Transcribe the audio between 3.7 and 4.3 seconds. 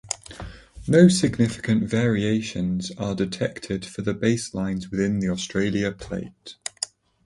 for the